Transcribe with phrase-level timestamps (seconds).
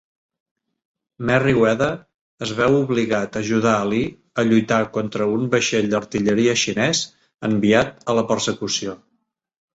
[1.29, 1.89] Merryweather
[2.45, 4.09] es veu obligat a ajudar a Lee
[4.41, 7.05] a lluitar contra un vaixell d'artilleria xinès
[7.51, 8.99] enviat a la persecució.